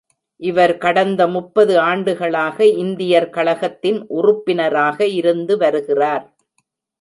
இவர் 0.39 0.71
கடந்த 0.77 1.27
முப்பது 1.27 1.73
ஆண்டுகளாக 1.79 2.65
இந்தியர் 2.75 3.29
கழகத்தின் 3.29 3.99
உறுப்பினராக 4.09 5.05
இருந்துவருகிறார். 5.19 6.25